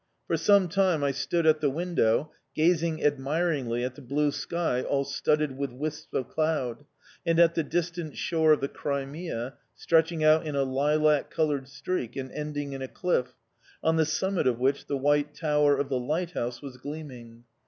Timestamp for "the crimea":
8.61-9.53